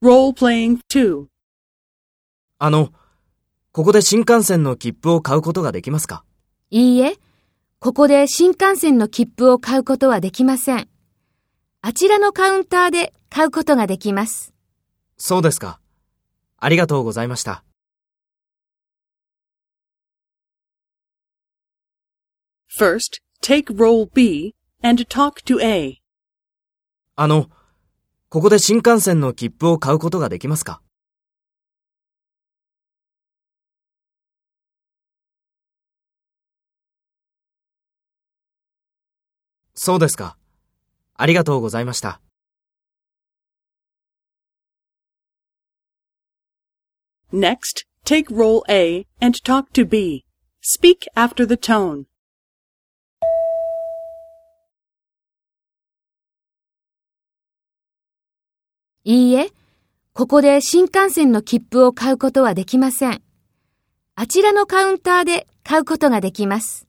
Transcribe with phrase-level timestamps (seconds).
[0.00, 1.26] Role-playing 2.
[2.60, 2.92] あの、
[3.72, 6.24] ここで新幹線の切符を買うことができますか？
[6.70, 7.16] いいえ、
[7.80, 10.88] ここで新幹線の切符を買うことはできません。
[11.80, 14.54] あちらのカウンターで買うことができます。
[15.16, 15.80] そうですか。
[16.58, 17.64] ありがとうございました。
[22.78, 26.00] First, take role B and talk to A.
[27.16, 27.50] あの、
[28.30, 30.82] ここで新幹線の切符を買うことができますか
[39.74, 40.36] そうですか。
[41.14, 42.20] ありがとうございました。
[47.32, 50.24] Next, take role A and talk to B.
[50.60, 52.04] Speak after the tone.
[59.10, 59.48] いいえ、
[60.12, 63.22] ここで新幹線の切符を買うことはできません。
[64.14, 66.87] あちらのカウンターで買うことができます。